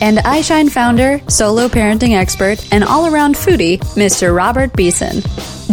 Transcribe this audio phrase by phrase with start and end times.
[0.00, 4.34] and iShine founder, solo parenting expert, and all around foodie, Mr.
[4.34, 5.22] Robert Beeson.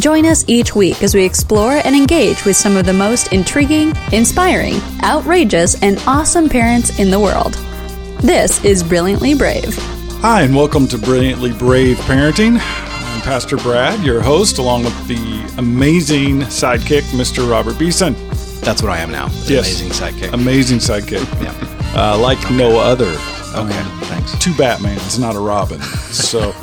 [0.01, 3.93] Join us each week as we explore and engage with some of the most intriguing,
[4.11, 7.53] inspiring, outrageous, and awesome parents in the world.
[8.21, 9.75] This is Brilliantly Brave.
[10.21, 12.59] Hi, and welcome to Brilliantly Brave Parenting.
[12.59, 17.49] I'm Pastor Brad, your host, along with the amazing sidekick, Mr.
[17.49, 18.13] Robert Beeson.
[18.61, 19.27] That's what I am now.
[19.45, 19.81] Yes.
[19.81, 20.33] Amazing sidekick.
[20.33, 21.41] Amazing sidekick.
[21.41, 21.53] yeah.
[21.95, 23.15] Uh, like no other.
[23.55, 23.83] Okay.
[24.05, 24.37] thanks.
[24.39, 25.81] Two Batmans, not a Robin.
[25.81, 26.53] So,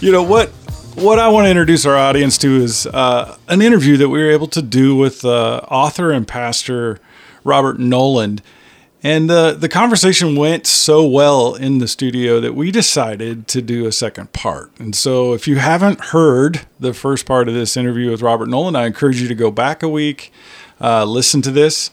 [0.00, 0.48] you know what?
[0.96, 4.30] What I want to introduce our audience to is uh, an interview that we were
[4.30, 6.98] able to do with uh, author and pastor
[7.44, 8.42] Robert Noland.
[9.02, 13.86] And uh, the conversation went so well in the studio that we decided to do
[13.86, 14.72] a second part.
[14.80, 18.76] And so, if you haven't heard the first part of this interview with Robert Noland,
[18.76, 20.32] I encourage you to go back a week,
[20.80, 21.92] uh, listen to this,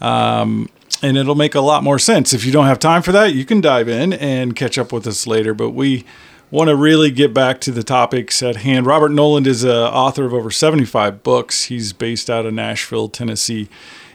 [0.00, 0.68] um,
[1.04, 2.32] and it'll make a lot more sense.
[2.32, 5.06] If you don't have time for that, you can dive in and catch up with
[5.06, 5.52] us later.
[5.52, 6.06] But we
[6.50, 8.86] want to really get back to the topics at hand.
[8.86, 11.64] Robert Noland is a author of over 75 books.
[11.64, 13.68] He's based out of Nashville, Tennessee.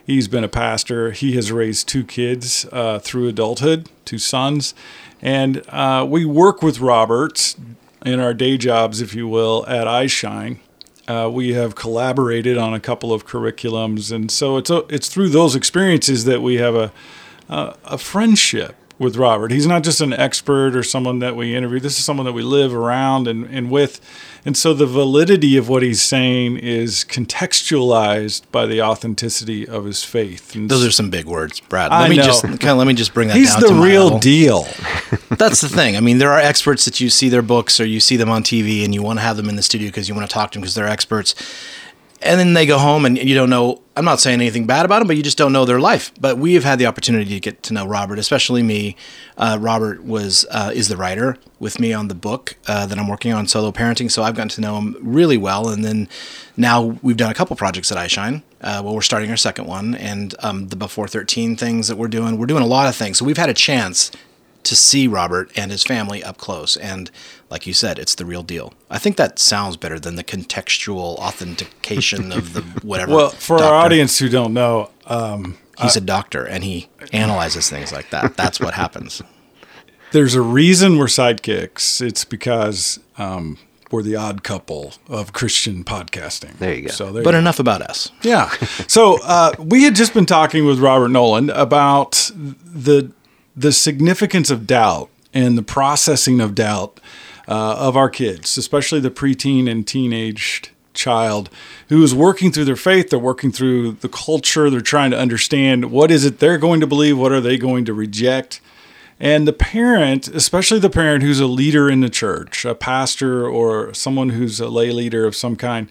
[0.04, 1.12] He's been a pastor.
[1.12, 4.74] He has raised two kids uh, through adulthood, two sons.
[5.22, 7.56] And uh, we work with Robert
[8.04, 10.58] in our day jobs, if you will, at iShine.
[11.10, 15.30] Uh, we have collaborated on a couple of curriculums, and so it's a, it's through
[15.30, 16.92] those experiences that we have a
[17.50, 19.50] a, a friendship with Robert.
[19.50, 21.80] He's not just an expert or someone that we interview.
[21.80, 24.02] This is someone that we live around and, and with.
[24.46, 30.04] And so the validity of what he's saying is contextualized by the authenticity of his
[30.04, 30.54] faith.
[30.54, 31.92] And Those are some big words, Brad.
[31.92, 32.24] I Let me know.
[32.24, 34.64] just kind of let me just bring that he's down the to my real deal.
[35.30, 35.96] That's the thing.
[35.96, 38.44] I mean, there are experts that you see their books or you see them on
[38.44, 40.52] TV and you want to have them in the studio because you want to talk
[40.52, 41.36] to them because they're experts.
[42.22, 43.82] And then they go home and you don't know.
[43.96, 46.12] I'm not saying anything bad about them, but you just don't know their life.
[46.20, 48.96] But we have had the opportunity to get to know Robert, especially me.
[49.38, 53.08] Uh, Robert was uh, is the writer with me on the book uh, that I'm
[53.08, 54.12] working on, solo parenting.
[54.12, 55.70] So I've gotten to know him really well.
[55.70, 56.10] And then
[56.58, 58.44] now we've done a couple projects at iShine.
[58.62, 62.10] Uh, well, we're starting our second one, and um, the Before 13 things that we're
[62.10, 62.38] doing.
[62.38, 63.18] We're doing a lot of things.
[63.18, 64.12] So we've had a chance
[64.64, 66.76] to see Robert and his family up close.
[66.78, 67.10] And
[67.50, 68.74] like you said, it's the real deal.
[68.90, 73.16] I think that sounds better than the contextual authentication of the whatever.
[73.16, 77.92] Well, for our audience who don't know, um, he's a doctor and he analyzes things
[77.92, 78.36] like that.
[78.38, 79.22] That's what happens.
[80.12, 82.02] there's a reason we're sidekicks.
[82.02, 83.58] It's because um,
[83.92, 86.58] we're the odd couple of Christian podcasting.
[86.58, 86.88] There you go.
[86.90, 87.40] So there But you go.
[87.40, 88.12] enough about us.
[88.22, 88.50] Yeah.
[88.88, 93.12] So uh, we had just been talking with Robert Noland about the
[93.56, 97.00] the significance of doubt and the processing of doubt
[97.48, 101.50] uh, of our kids, especially the preteen and teenaged child
[101.88, 103.10] who is working through their faith.
[103.10, 104.70] They're working through the culture.
[104.70, 107.18] They're trying to understand what is it they're going to believe.
[107.18, 108.62] What are they going to reject?
[109.20, 113.94] And the parent, especially the parent who's a leader in the church, a pastor or
[113.94, 115.90] someone who's a lay leader of some kind,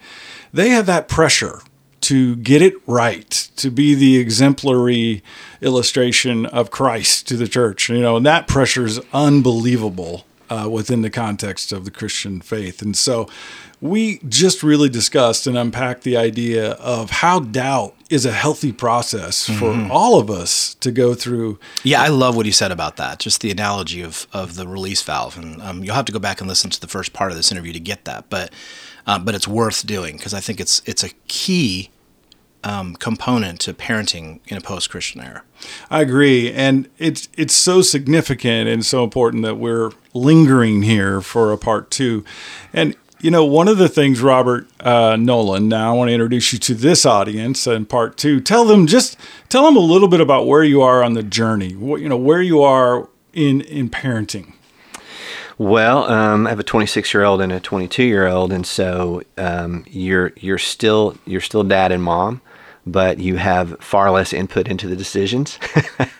[0.53, 1.61] they have that pressure
[2.03, 5.23] to get it right, to be the exemplary
[5.61, 7.89] illustration of Christ to the church.
[7.89, 12.83] You know, and that pressure is unbelievable uh, within the context of the Christian faith.
[12.83, 13.29] And so
[13.81, 19.49] we just really discussed and unpacked the idea of how doubt is a healthy process
[19.49, 23.19] for all of us to go through Yeah, I love what he said about that.
[23.19, 26.41] Just the analogy of, of the release valve, and um, you'll have to go back
[26.41, 28.31] and listen to the first part of this interview to get that.
[28.31, 28.53] But
[29.09, 31.91] um, but it's worth doing because I think it's it's a key
[32.63, 35.43] um, component to parenting in a post Christian era.
[35.91, 41.53] I agree, and it's it's so significant and so important that we're lingering here for
[41.53, 42.23] a part two.
[42.75, 45.71] And you know, one of the things, Robert uh, Noland.
[45.71, 48.41] Now, I want to introduce you to this audience in part two.
[48.41, 49.17] Tell them just
[49.49, 51.75] tell them a little bit about where you are on the journey.
[51.75, 54.53] What you know, where you are in in parenting.
[55.59, 59.23] Well, um, I have a 26 year old and a 22 year old, and so
[59.37, 62.41] um, you're you're still you're still dad and mom,
[62.87, 65.59] but you have far less input into the decisions.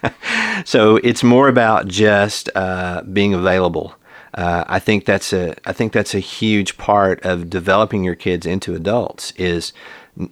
[0.65, 3.95] so it's more about just uh, being available.
[4.35, 8.45] Uh, I think that's a I think that's a huge part of developing your kids
[8.45, 9.73] into adults is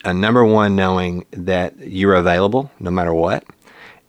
[0.05, 3.45] a number one knowing that you're available no matter what,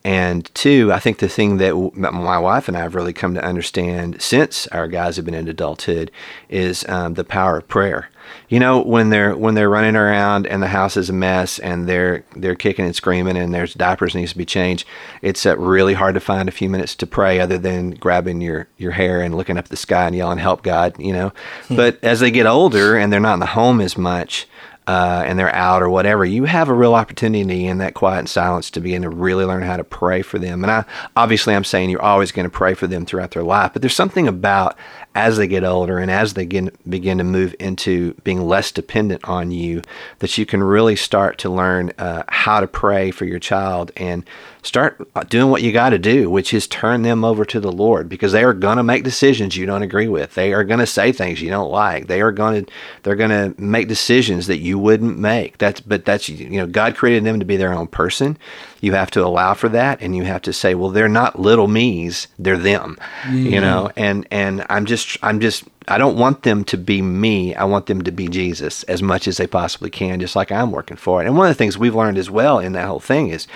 [0.07, 3.33] And two, I think the thing that w- my wife and I have really come
[3.33, 6.12] to understand since our guys have been in adulthood
[6.48, 8.09] is um, the power of prayer.
[8.48, 11.89] You know, when they're when they're running around and the house is a mess and
[11.89, 14.88] they're they're kicking and screaming and there's diapers needs to be changed,
[15.21, 18.69] it's uh, really hard to find a few minutes to pray other than grabbing your
[18.77, 21.33] your hair and looking up at the sky and yelling, "Help God!" You know.
[21.69, 24.48] But as they get older and they're not in the home as much,
[24.88, 28.30] uh, and they're out or whatever, you have a real opportunity in that quiet and
[28.30, 30.63] silence to begin to really learn how to pray for them.
[30.63, 30.86] And I
[31.18, 33.95] obviously I'm saying you're always going to pray for them throughout their life, but there's
[33.95, 34.78] something about
[35.13, 39.28] as they get older and as they get, begin to move into being less dependent
[39.28, 39.81] on you
[40.19, 44.24] that you can really start to learn uh, how to pray for your child and
[44.68, 48.10] start doing what you got to do, which is turn them over to the Lord
[48.10, 50.36] because they are going to make decisions you don't agree with.
[50.36, 52.08] They are going to say things you don't like.
[52.08, 52.72] They are going to
[53.04, 55.58] they're going to make decisions that you wouldn't make.
[55.58, 58.38] That's but that's you know God created them to be their own person.
[58.81, 61.68] You have to allow for that and you have to say, well, they're not little
[61.68, 62.98] me's, they're them.
[63.30, 63.62] You mm-hmm.
[63.62, 67.56] know, and and I'm just I'm just I don't want them to be me.
[67.56, 70.72] I want them to be Jesus as much as they possibly can, just like I'm
[70.72, 71.28] working for it.
[71.28, 73.48] And one of the things we've learned as well in that whole thing is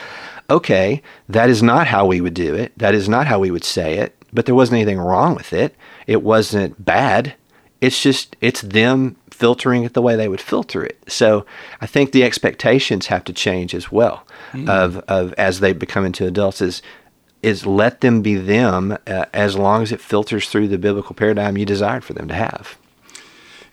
[0.52, 2.78] okay, that is not how we would do it.
[2.78, 5.76] That is not how we would say it, but there wasn't anything wrong with it.
[6.08, 7.34] It wasn't bad.
[7.80, 11.02] It's just, it's them filtering it the way they would filter it.
[11.08, 11.46] So
[11.80, 14.24] I think the expectations have to change as well
[14.68, 16.82] of, of as they become into adults is,
[17.42, 21.58] is let them be them uh, as long as it filters through the biblical paradigm
[21.58, 22.78] you desired for them to have.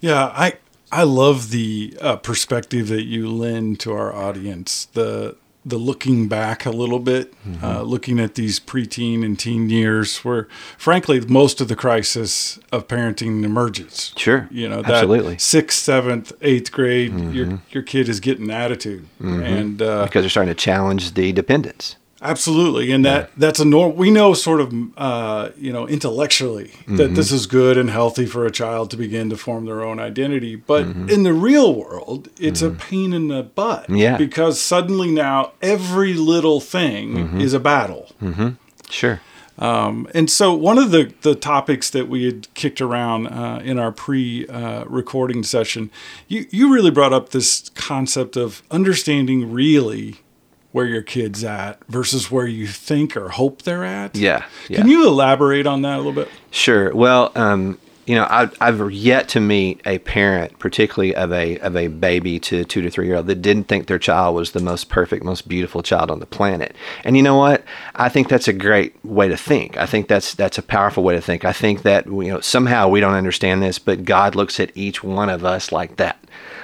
[0.00, 0.54] Yeah, I
[0.90, 4.86] I love the uh, perspective that you lend to our audience.
[4.86, 5.36] The
[5.68, 7.64] the looking back a little bit, Mm-hmm.
[7.64, 12.86] uh, looking at these preteen and teen years, where frankly most of the crisis of
[12.88, 14.12] parenting emerges.
[14.16, 14.48] Sure.
[14.50, 15.32] you know that Absolutely.
[15.34, 15.38] Mm-hmm.
[15.38, 20.54] sixth, seventh, eighth grade, your your kid is getting attitude, and uh, Because they're starting
[20.54, 21.96] to challenge the dependence.
[22.20, 23.94] Absolutely, and that that's a norm.
[23.94, 26.96] We know sort of, uh, you know, intellectually Mm-hmm.
[26.96, 30.00] that this is good and healthy for a child to begin to form their own
[30.00, 30.56] identity.
[30.56, 33.82] But in the real world, it's a pain in the butt.
[33.84, 33.96] Mm-hmm.
[33.96, 34.16] Yeah.
[34.16, 37.40] because suddenly now every little thing Mm-hmm.
[37.40, 38.10] is a battle.
[38.90, 39.20] Sure.
[39.58, 43.78] Um, And so, one of the, the topics that we had kicked around uh, in
[43.78, 45.90] our pre uh, recording session,
[46.28, 50.16] you, you really brought up this concept of understanding really
[50.78, 54.14] where your kid's at versus where you think or hope they're at.
[54.14, 54.44] Yeah.
[54.68, 54.78] yeah.
[54.78, 56.28] Can you elaborate on that a little bit?
[56.52, 56.94] Sure.
[56.94, 61.76] Well, um, you know, I, I've yet to meet a parent, particularly of a of
[61.76, 64.62] a baby to two to three year old, that didn't think their child was the
[64.62, 66.74] most perfect, most beautiful child on the planet.
[67.04, 67.64] And you know what?
[67.94, 69.76] I think that's a great way to think.
[69.76, 71.44] I think that's that's a powerful way to think.
[71.44, 75.04] I think that you know somehow we don't understand this, but God looks at each
[75.04, 76.18] one of us like that.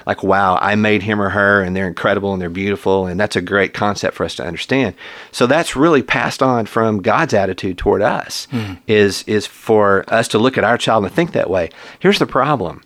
[0.05, 3.35] Like, wow, I made him or her, and they're incredible and they're beautiful, and that's
[3.35, 4.95] a great concept for us to understand.
[5.31, 8.73] So that's really passed on from God's attitude toward us hmm.
[8.87, 11.69] is is for us to look at our child and think that way.
[11.99, 12.81] Here's the problem: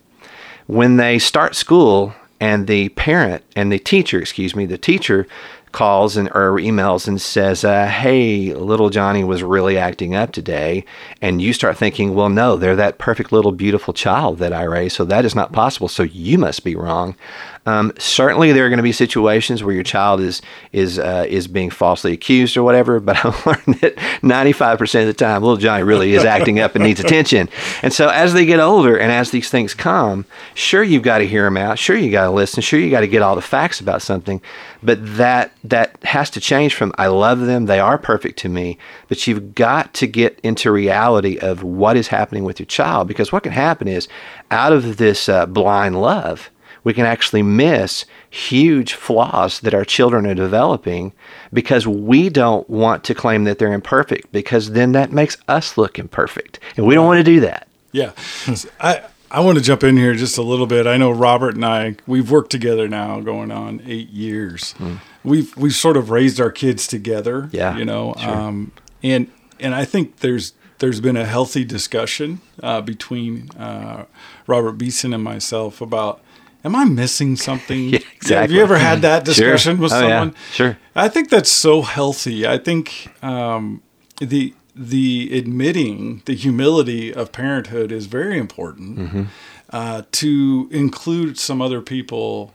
[0.67, 5.27] when they start school and the parent and the teacher, excuse me, the teacher
[5.71, 10.86] calls and or emails and says, uh, "Hey, little Johnny was really acting up today,"
[11.21, 14.95] and you start thinking, "Well, no, they're that perfect little beautiful child that I raised,
[14.95, 15.88] so that is not possible.
[15.88, 17.16] So you must be wrong."
[17.66, 21.48] Um, certainly, there are going to be situations where your child is is uh, is
[21.48, 23.00] being falsely accused or whatever.
[23.00, 26.83] But I've learned that 95% of the time, little Johnny really is acting up and
[26.83, 27.50] needs attention.
[27.83, 31.28] And so, as they get older and as these things come, sure you've got to
[31.28, 31.78] hear them out.
[31.78, 32.61] Sure you got to listen.
[32.61, 34.42] Sure you got to get all the facts about something.
[34.81, 38.78] But that that has to change from I love them, they are perfect to me.
[39.07, 43.31] But you've got to get into reality of what is happening with your child because
[43.31, 44.07] what can happen is
[44.52, 46.50] out of this uh, blind love
[46.83, 51.14] we can actually miss huge flaws that our children are developing
[51.52, 56.00] because we don't want to claim that they're imperfect because then that makes us look
[56.00, 58.12] imperfect and we don't want to do that Yeah.
[58.80, 60.88] I I want to jump in here just a little bit.
[60.88, 64.74] I know Robert and I we've worked together now going on 8 years.
[65.24, 67.50] We've we've sort of raised our kids together.
[67.52, 68.16] Yeah, you know.
[68.18, 68.30] sure.
[68.30, 68.71] Um
[69.04, 74.06] and and I think there's there's been a healthy discussion uh, between uh,
[74.48, 76.21] Robert Beeson and myself about
[76.64, 77.90] am I missing something?
[77.90, 79.33] Yeah, Have you ever had that Sure.
[79.52, 80.07] discussion with Oh, yeah.
[80.19, 80.36] someone?
[80.54, 80.78] Sure.
[80.95, 82.48] I think that's so healthy.
[82.48, 83.81] I think um,
[84.19, 89.24] the the admitting the humility of parenthood is very important Mm-hmm.
[89.71, 92.54] uh, to include some other people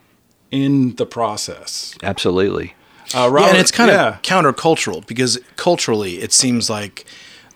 [0.50, 1.94] in the process.
[2.02, 2.74] absolutely
[3.14, 4.08] Uh, Robert, yeah, and it's kind yeah.
[4.08, 7.04] of countercultural because culturally it seems like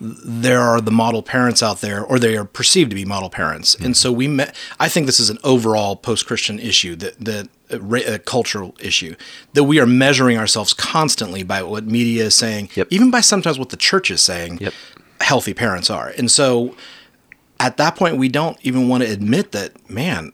[0.01, 3.75] there are the model parents out there, or they are perceived to be model parents,
[3.75, 4.55] and so we met.
[4.79, 9.15] I think this is an overall post-Christian issue that that a, cultural issue
[9.55, 12.89] that we are measuring ourselves constantly by what media is saying, Yep.
[12.91, 14.59] even by sometimes what the church is saying.
[14.61, 14.73] Yep.
[15.21, 16.77] Healthy parents are, and so
[17.61, 20.33] at that point, we don't even want to admit that, man,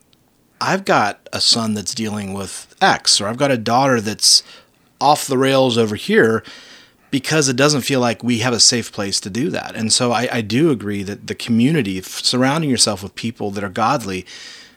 [0.61, 4.43] I've got a son that's dealing with X, or I've got a daughter that's
[5.00, 6.43] off the rails over here
[7.11, 9.76] because it doesn't feel like we have a safe place to do that.
[9.76, 13.69] And so I, I do agree that the community, surrounding yourself with people that are
[13.69, 14.26] godly,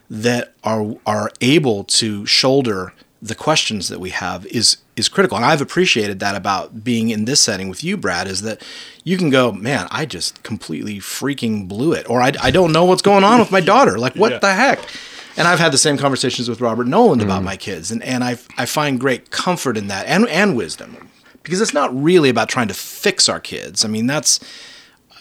[0.09, 5.37] that are are able to shoulder the questions that we have is is critical.
[5.37, 8.63] And I've appreciated that about being in this setting with you, Brad, is that
[9.03, 12.85] you can go, man, I just completely freaking blew it, or I, I don't know
[12.85, 13.97] what's going on with my daughter.
[13.97, 14.39] Like, what Yeah.
[14.39, 14.79] the heck?
[15.35, 17.45] And I've had the same conversations with Robert Noland about mm-hmm.
[17.45, 21.09] my kids, and and I I find great comfort in that and and wisdom
[21.43, 23.85] because it's not really about trying to fix our kids.
[23.85, 24.39] I mean, that's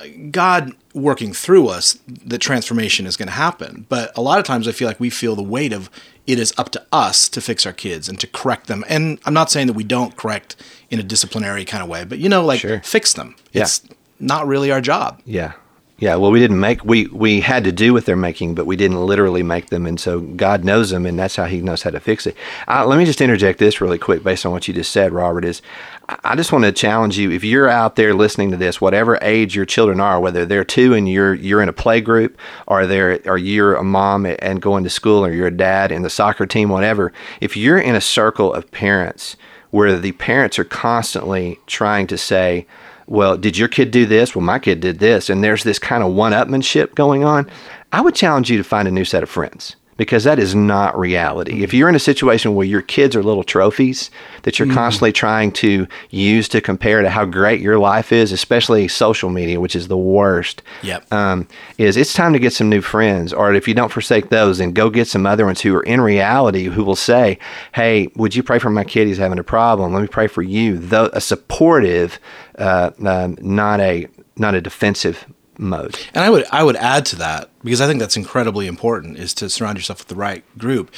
[0.01, 3.85] uh, God working through us that transformation is going to happen.
[3.89, 5.91] But a lot of times I feel like we feel the weight of
[6.27, 8.83] it is up to us to fix our kids and to correct them.
[8.89, 10.57] And I'm not saying that we don't correct
[10.91, 12.81] in a disciplinary kind of way, but you know, like Sure.
[12.81, 13.37] fix them.
[13.53, 13.63] Yeah.
[13.63, 13.83] It's
[14.19, 15.21] not really our job.
[15.27, 15.53] Yeah.
[15.99, 18.77] Yeah, well, we didn't make we we had to do with they're making, but we
[18.77, 21.91] didn't literally make them, and so God knows them, and that's how He knows how
[21.91, 22.37] to fix it.
[22.69, 25.47] Uh, let me just interject this really quick, based on what you just said, Robert.
[25.47, 25.63] Is
[26.07, 29.19] I- I just want to challenge you if you're out there listening to this, whatever
[29.23, 32.37] age your children are, whether they're two and you're you're in a play group,
[32.67, 36.03] or they're or you're a mom and going to school, or you're a dad in
[36.03, 37.11] the soccer team, whatever.
[37.41, 39.37] If you're in a circle of parents
[39.71, 42.67] where the parents are constantly trying to say
[43.07, 44.35] well, did your kid do this?
[44.35, 45.31] Well, my kid did this.
[45.31, 47.49] And there's this kind of one upmanship going on.
[47.93, 50.99] I would challenge you to find a new set of friends because that is not
[50.99, 51.63] reality.
[51.63, 54.11] If you're in a situation where your kids are little trophies
[54.43, 58.89] that you're constantly trying to use to compare to how great your life is, especially
[58.89, 61.13] social media, which is the worst, Yep.
[61.13, 61.49] um,
[61.79, 63.33] is it's time to get some new friends.
[63.33, 66.01] Or if you don't forsake those, then go get some other ones who are in
[66.01, 67.39] reality who will say,
[67.75, 69.09] "Hey, would you pray for my kid?
[69.09, 69.93] He's having a problem.
[69.93, 72.19] Let me pray for you." Though a supportive,
[72.59, 74.07] uh, um, not a
[74.39, 75.25] not a defensive
[75.59, 75.97] mode.
[76.15, 79.35] And I would I would add to that because I think that's incredibly important is
[79.35, 80.91] to surround yourself with the right group.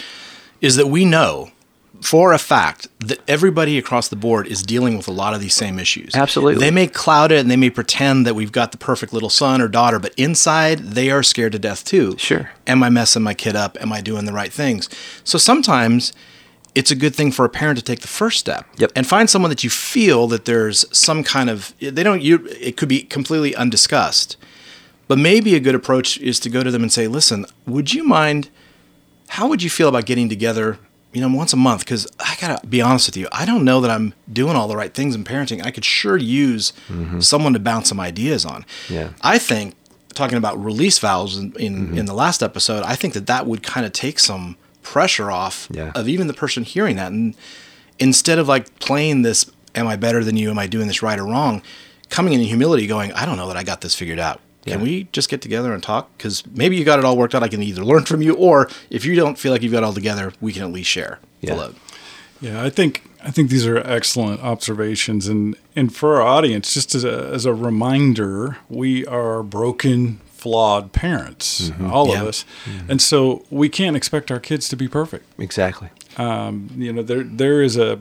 [0.61, 1.51] Is that we know
[2.01, 5.55] for a fact that everybody across the board is dealing with a lot of these
[5.55, 6.15] same issues.
[6.15, 6.61] Absolutely.
[6.61, 9.61] They may cloud it and they may pretend that we've got the perfect little son
[9.61, 12.17] or daughter, but inside they are scared to death too.
[12.17, 12.51] Sure.
[12.69, 13.77] Am I messing my kid up?
[13.81, 14.89] Am I doing the right things?
[15.25, 16.13] So sometimes
[16.75, 18.93] it's a good thing for a parent to take the first step Yep.
[18.95, 22.77] and find someone that you feel that there's some kind of they don't you it
[22.77, 24.37] could be completely undiscussed
[25.09, 28.05] but maybe a good approach is to go to them and say listen would you
[28.05, 28.51] mind
[29.29, 30.79] how would you feel about getting together
[31.13, 31.81] you know once a month?
[31.81, 34.77] Because i gotta be honest with you i don't know that i'm doing all the
[34.77, 35.65] right things in parenting.
[35.65, 37.21] I could sure use mm-hmm.
[37.21, 38.65] someone to bounce some ideas on.
[38.89, 39.11] Yeah.
[39.23, 39.75] i think
[40.15, 41.99] talking about release valves in, in, mm-hmm.
[41.99, 45.69] in the last episode i think that that would kind of take some pressure off
[45.71, 45.93] Yeah.
[45.95, 47.13] of even the person hearing that.
[47.13, 47.37] And
[47.99, 50.51] instead of like playing this am i better than you?
[50.51, 51.63] Am i doing this right or wrong?
[52.11, 54.85] coming in humility going i don't know that i got this figured out can Yeah.
[54.85, 57.49] we just get together and talk because maybe you got it all worked out i
[57.49, 59.93] can either learn from you or if you don't feel like you've got it all
[59.95, 61.55] together we can at least share Yeah.
[61.55, 61.75] the load
[62.41, 66.95] Yeah, I think I think these are excellent observations, and and for our audience, just
[66.95, 71.91] as a, as a reminder, we are broken, flawed parents, mm-hmm.
[71.91, 72.21] all Yeah.
[72.23, 72.91] of us, mm-hmm.
[72.93, 75.25] and so we can't expect our kids to be perfect.
[75.37, 75.89] Exactly.
[76.17, 77.99] Um, you know, there there is a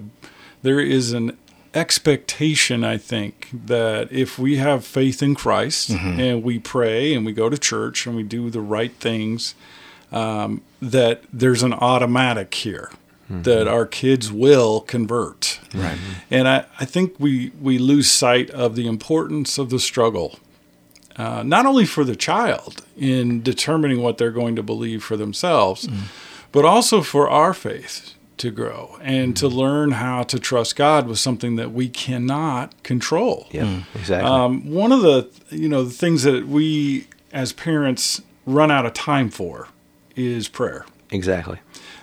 [0.61, 1.35] there is an
[1.77, 7.31] expectation, I think, that if we have faith in Christ and we pray and we
[7.33, 9.55] go to church and we do the right things,
[10.11, 12.89] um, that there's an automatic here
[13.29, 15.59] that our kids will convert.
[15.75, 15.97] Right.
[16.31, 20.39] And I, I think we, we lose sight of the importance of the struggle,
[21.17, 25.89] uh, not only for the child in determining what they're going to believe for themselves,
[26.53, 31.19] but also for our faith to grow and to learn how to trust God was
[31.19, 33.47] something that we cannot control.
[33.51, 33.83] Yeah.
[33.95, 34.29] Exactly.
[34.29, 38.93] Um, one of the you know the things that we as parents run out of
[38.93, 39.67] time for
[40.15, 40.85] is prayer.
[41.11, 41.59] exactly.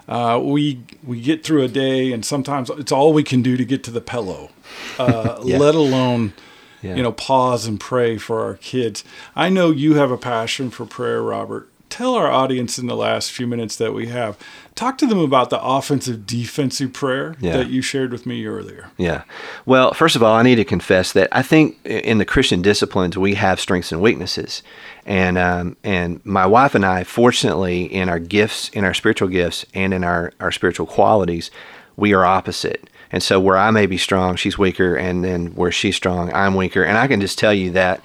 [0.07, 3.65] Uh, we we get through a day, and sometimes it's all we can do to
[3.65, 4.51] get to the pillow,
[4.99, 5.57] uh, Yeah.
[5.59, 6.35] let alone
[6.83, 6.97] Yeah.
[6.97, 9.03] you know pause and pray for our kids.
[9.35, 11.71] I know you have a passion for prayer, Robert.
[11.91, 14.37] Tell our audience in the last few minutes that we have,
[14.75, 17.59] talk to them about the offensive defensive prayer Yeah.
[17.59, 18.91] that you shared with me earlier.
[18.97, 19.23] Yeah.
[19.65, 23.17] Well, first of all, I need to confess that I think in the Christian disciplines
[23.17, 24.63] we have strengths and weaknesses,
[25.07, 29.65] and um, and my wife and I, fortunately, in our gifts, in our spiritual gifts,
[29.73, 31.53] and in our our spiritual qualities,
[31.97, 32.91] we are opposite.
[33.13, 36.57] And so where I may be strong, she's weaker, and then where she's strong, I'm
[36.57, 36.83] weaker.
[36.83, 38.01] And I can just tell you that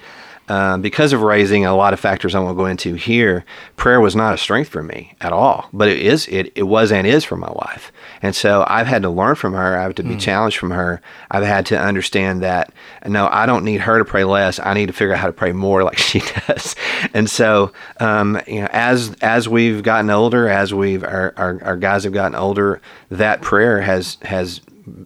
[0.50, 3.44] um, because of raising a lot of factors I won't go into here,
[3.76, 5.68] prayer was not a strength for me at all.
[5.72, 7.92] But it is it, it was and is for my wife.
[8.20, 9.76] And so I've had to learn from her.
[9.78, 10.20] I've had to be Mm.
[10.20, 11.00] challenged from her.
[11.30, 12.72] I've had to understand that
[13.06, 14.58] no, I don't need her to pray less.
[14.58, 16.74] I need to figure out how to pray more like she does.
[17.14, 21.76] And so, um, you know, as as we've gotten older, as we've our, our, our
[21.76, 22.80] guys have gotten older,
[23.10, 24.60] that prayer has has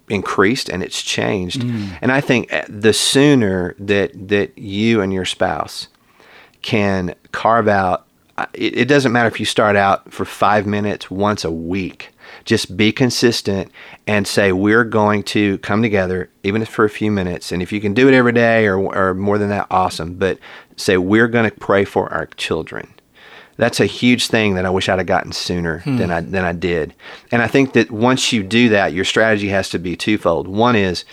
[0.08, 1.62] increased and it's changed.
[2.02, 5.88] And I think uh, the sooner that that you and your spouse
[6.62, 8.06] can carve out
[8.54, 12.10] it, it doesn't matter if you start out for five minutes once a week.
[12.44, 13.70] Just be consistent
[14.06, 17.72] and say we're going to come together even if for a few minutes and if
[17.72, 20.14] you can do it every day or, or more than that awesome.
[20.14, 20.38] But
[20.76, 22.92] say we're going to pray for our children
[23.56, 26.52] that's a huge thing that I wish I'd have gotten sooner than I than I
[26.52, 26.94] did.
[27.30, 30.48] And I think that once you do that, your strategy has to be twofold.
[30.48, 31.04] One is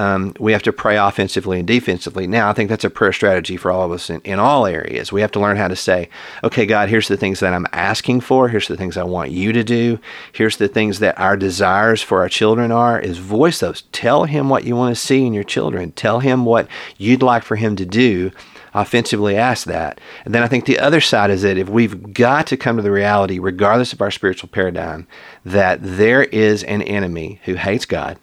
[0.00, 2.26] um, we have to pray offensively and defensively.
[2.26, 5.12] Now, I think that's a prayer strategy for all of us in, in all areas.
[5.12, 6.08] We have to learn how to say,
[6.42, 8.48] okay, God, here's the things that I'm asking for.
[8.48, 9.98] Here's the things I want you to do.
[10.32, 13.82] Here's the things that our desires for our children are, is voice those.
[13.92, 15.92] Tell him what you want to see in your children.
[15.92, 16.66] Tell him what
[16.96, 18.30] you'd like for him to do
[18.74, 20.00] offensively ask that.
[20.24, 22.82] And then I think the other side is that if we've got to come to
[22.82, 25.06] the reality, regardless of our spiritual paradigm,
[25.44, 28.18] that there is an enemy who hates God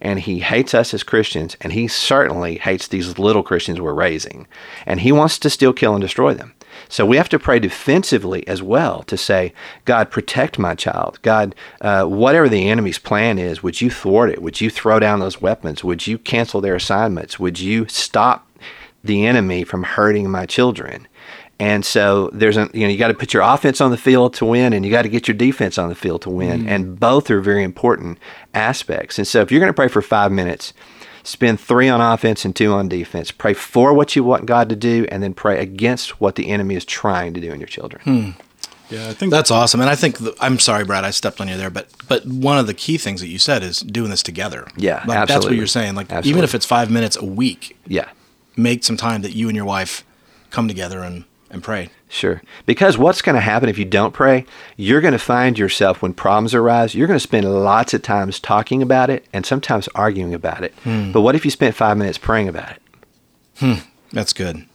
[0.00, 4.46] and he hates us as Christians, and he certainly hates these little Christians we're raising,
[4.84, 6.52] and he wants to steal, kill, and destroy them.
[6.88, 9.52] So we have to pray defensively as well to say,
[9.84, 11.18] God, protect my child.
[11.22, 14.42] God, uh, whatever the enemy's plan is, would you thwart it?
[14.42, 15.82] Would you throw down those weapons?
[15.82, 17.38] Would you cancel their assignments?
[17.38, 18.45] Would you stop
[19.06, 21.08] the enemy from hurting my children?
[21.58, 24.34] And so there's a you know you got to put your offense on the field
[24.34, 26.68] to win, and you got to get your defense on the field to win, mm.
[26.68, 28.18] and both are very important
[28.52, 29.18] aspects.
[29.18, 30.74] And so if you're going to pray for five minutes,
[31.22, 33.30] spend three on offense and two on defense.
[33.30, 36.74] Pray for what you want God to do, and then pray against what the enemy
[36.74, 38.02] is trying to do in your children.
[38.02, 38.42] Hmm.
[38.90, 41.48] Yeah, I think That's awesome, and I think the, I'm sorry, Brad, I stepped on
[41.48, 44.22] you there, but but one of the key things that you said is doing this
[44.22, 44.68] together.
[44.76, 45.94] Yeah, like, That's what you're saying.
[45.94, 48.08] Like even if it's five minutes a week, Yeah,
[48.56, 50.04] make some time that you and your wife
[50.50, 51.90] come together and and pray.
[52.08, 52.42] Sure.
[52.66, 54.44] Because what's going to happen if you don't pray?
[54.76, 58.40] You're going to find yourself when problems arise, you're going to spend lots of times
[58.40, 60.74] talking about it and sometimes arguing about it.
[60.84, 63.82] But what if you spent five minutes praying about it?
[64.12, 64.66] That's good.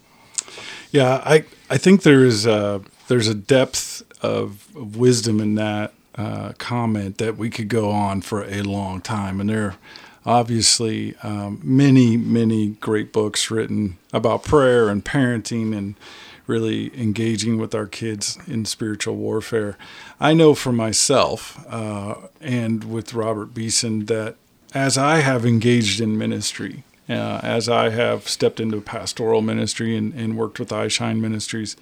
[0.92, 5.94] Yeah, I I think there is a there's a depth of, of wisdom in that
[6.16, 9.76] uh, comment that we could go on for a long time, and there are
[10.26, 15.96] obviously um, many many great books written about prayer and parenting and
[16.48, 19.78] really engaging with our kids in spiritual warfare.
[20.20, 24.36] I know for myself uh, and with Robert Beeson that
[24.74, 30.14] as I have engaged in ministry, uh, as I have stepped into pastoral ministry and,
[30.14, 31.76] and worked with iShine Ministries,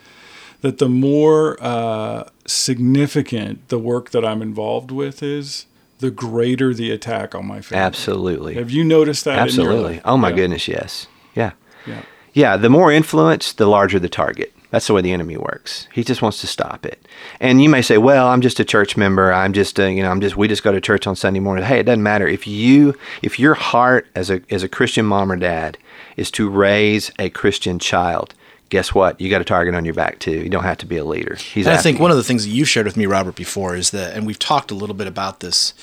[0.62, 5.66] that the more uh, significant the work that I'm involved with is,
[6.00, 7.84] the greater the attack on my family.
[7.84, 8.54] Absolutely.
[8.56, 9.40] Have you noticed that?
[9.40, 10.02] Absolutely.
[10.06, 10.36] Oh my Yeah.
[10.36, 11.08] goodness, yes.
[11.36, 11.52] Yeah.
[11.86, 12.02] Yeah.
[12.34, 14.54] Yeah, the more influence, the larger the target.
[14.72, 15.88] That's the way the enemy works.
[15.94, 17.04] He just wants to stop it.
[17.40, 19.34] And you may say, "Well, I'm just a church member.
[19.34, 20.38] I'm just, a, you know, I'm just.
[20.38, 23.40] We just go to church on Sunday morning." Hey, it doesn't matter if you, if
[23.40, 25.80] your heart as a as a Christian mom or dad
[26.18, 28.36] is to raise a Christian child.
[28.70, 29.20] Guess what?
[29.20, 30.32] You got a target on your back too.
[30.32, 31.36] You don't have to be a leader.
[31.36, 31.66] He's.
[31.68, 32.02] And I think you.
[32.04, 34.38] one of the things that you've shared with me, Robert, before is that, and we've
[34.40, 35.74] talked a little bit about this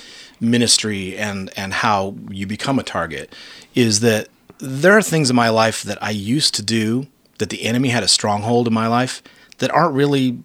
[0.41, 3.35] ministry and and how you become a target,
[3.75, 7.07] is that there are things in my life that I used to do
[7.39, 9.23] that the enemy had a stronghold in my life
[9.59, 10.39] that aren't really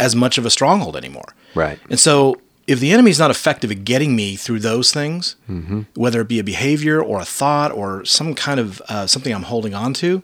[0.00, 1.34] as much of a stronghold anymore.
[1.54, 1.78] Right.
[1.90, 5.82] And so if the enemy's not effective at getting me through those things, Mm-hmm.
[5.94, 9.42] whether it be a behavior or a thought or some kind of uh, something I'm
[9.42, 10.22] holding on to,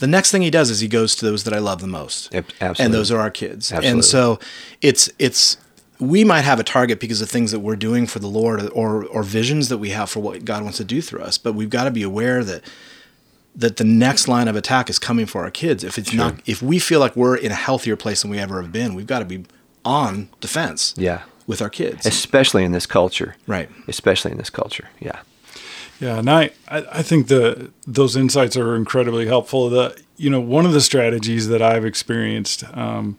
[0.00, 2.34] the next thing he does is he goes to those that I love the most.
[2.34, 2.84] Absolutely.
[2.84, 3.70] And those are our kids.
[3.72, 3.88] Absolutely.
[3.90, 4.38] And so
[4.82, 5.56] it's it's
[5.98, 9.04] we might have a target because of things that we're doing for the Lord or
[9.06, 11.38] or visions that we have for what God wants to do through us.
[11.38, 12.64] But we've got to be aware that
[13.54, 15.84] that the next line of attack is coming for our kids.
[15.84, 18.62] If it's not if we feel like we're in a healthier place than we ever
[18.62, 19.44] have been, we've got to be
[19.84, 21.22] on defense Yeah.
[21.46, 22.06] with our kids.
[22.06, 23.36] Especially in this culture.
[23.46, 23.68] Right.
[23.88, 24.88] Especially in this culture.
[25.00, 25.20] Yeah.
[26.00, 29.68] Yeah, and I, I think the those insights are incredibly helpful.
[29.68, 33.18] The you know one of the strategies that I've experienced um,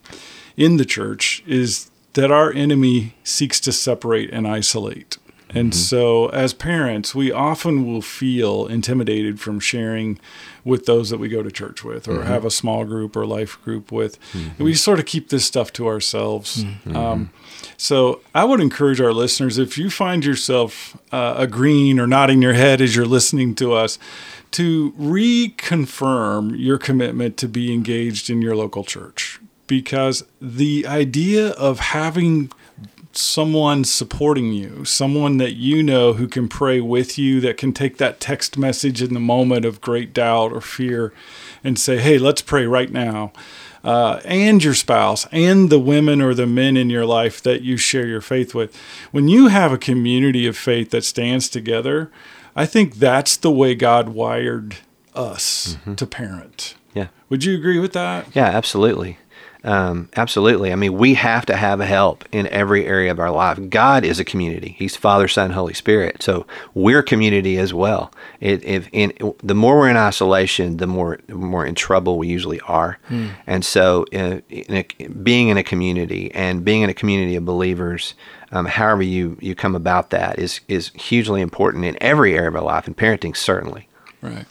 [0.58, 5.18] in the church is that our enemy seeks to separate and isolate.
[5.54, 10.20] And so, as parents, we often will feel intimidated from sharing
[10.64, 13.62] with those that we go to church with or have a small group or life
[13.64, 14.18] group with.
[14.34, 16.64] And we sort of keep this stuff to ourselves.
[16.94, 17.32] Um,
[17.78, 22.54] so, I would encourage our listeners if you find yourself uh, agreeing or nodding your
[22.54, 24.00] head as you're listening to us,
[24.52, 29.40] to reconfirm your commitment to be engaged in your local church.
[29.68, 32.52] Because the idea of having
[33.18, 37.98] someone supporting you, someone that you know who can pray with you, that can take
[37.98, 41.14] that text message in the moment of great doubt or fear
[41.64, 43.32] and say, hey, let's pray right now.
[43.84, 47.78] Uh, and your spouse and the women or the men in your life that you
[47.78, 48.76] share your faith with.
[49.12, 52.12] When you have a community of faith that stands together,
[52.56, 54.78] I think that's the way God wired
[55.16, 55.96] us mm-hmm.
[55.96, 56.76] to parent.
[56.94, 57.08] Yeah.
[57.30, 58.36] Would you agree with that?
[58.36, 59.18] Yeah, absolutely.
[59.64, 60.72] Um, absolutely.
[60.72, 63.60] I mean, we have to have help in every area of our life.
[63.70, 64.76] God is a community.
[64.80, 66.24] He's Father, Son, Holy Spirit.
[66.24, 68.12] So we're community as well.
[68.40, 72.28] It, if in, the more we're in isolation, the more the more in trouble we
[72.28, 72.98] usually are.
[73.08, 73.30] Hmm.
[73.46, 77.46] And so, uh, in a, being in a community and being in a community of
[77.46, 78.16] believers,
[78.52, 82.56] um, however you you come about that, is is hugely important in every area of
[82.56, 83.88] our life, and parenting certainly.
[84.22, 84.46] Right.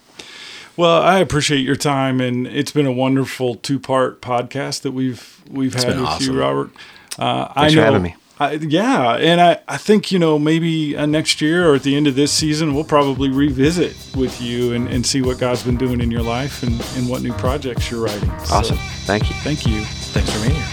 [0.77, 5.75] Well, I appreciate your time, and it's been a wonderful two-part podcast that we've we've
[5.75, 6.35] it's had with awesome.
[6.35, 6.71] you, Robert.
[7.19, 8.17] Uh, Thanks I know, for having me.
[8.39, 11.95] I, yeah, and I, I think you know maybe uh, next year or at the
[11.95, 15.77] end of this season we'll probably revisit with you and, and see what God's been
[15.77, 18.31] doing in your life and, and what new projects you're writing.
[18.31, 19.37] Awesome, so, thank you.
[19.37, 19.83] Thank you.
[19.83, 20.69] Thanks for being here.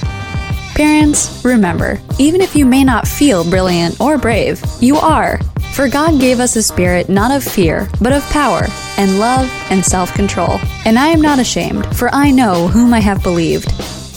[0.76, 5.38] Parents, remember, even if you may not feel brilliant or brave, you are.
[5.74, 8.66] For God gave us a spirit not of fear, but of power,
[8.98, 10.60] and love, and self control.
[10.86, 13.72] And I am not ashamed, for I know whom I have believed.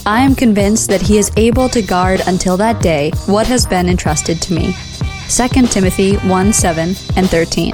[0.06, 3.88] I am convinced that he is able to guard until that day what has been
[3.88, 4.74] entrusted to me.
[5.28, 7.72] 2 Timothy 1 7 and 13.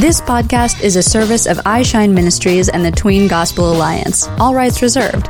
[0.00, 4.82] This podcast is a service of iShine Ministries and the Tween Gospel Alliance, all rights
[4.82, 5.28] reserved.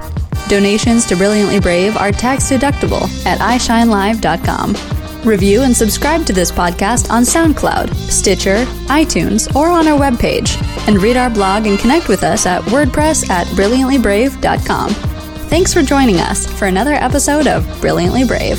[0.49, 5.04] Donations to Brilliantly Brave are tax deductible at ishinelive.com.
[5.25, 10.61] Review and subscribe to this podcast on SoundCloud, Stitcher, iTunes, or on our webpage.
[10.87, 14.91] And read our blog and connect with us at WordPress at brilliantlybrave.com.
[15.49, 18.59] Thanks for joining us for another episode of Brilliantly Brave.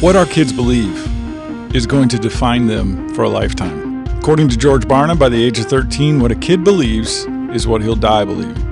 [0.00, 4.04] What our kids believe is going to define them for a lifetime.
[4.18, 7.82] According to George Barna, by the age of 13, what a kid believes is what
[7.82, 8.71] he'll die believing.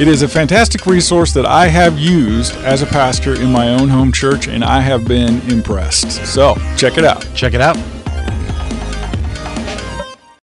[0.00, 3.88] It is a fantastic resource that I have used as a pastor in my own
[3.88, 6.26] home church and I have been impressed.
[6.26, 7.26] So check it out.
[7.34, 7.76] Check it out.